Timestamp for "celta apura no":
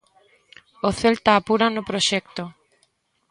1.01-1.87